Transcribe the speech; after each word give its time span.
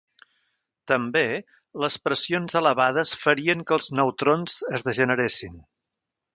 També, 0.91 1.21
les 1.83 1.97
pressions 2.07 2.57
elevades 2.61 3.13
farien 3.27 3.63
que 3.69 3.79
els 3.79 3.93
neutrons 4.01 4.59
es 4.79 4.89
degeneressin. 4.91 5.65